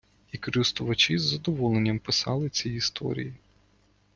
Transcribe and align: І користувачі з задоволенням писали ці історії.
І 0.31 0.37
користувачі 0.37 1.17
з 1.17 1.21
задоволенням 1.21 1.99
писали 1.99 2.49
ці 2.49 2.69
історії. 2.69 3.35